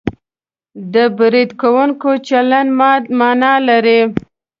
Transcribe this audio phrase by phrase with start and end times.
[0.93, 2.69] د برید کوونکي چلند
[3.19, 4.01] مانا لري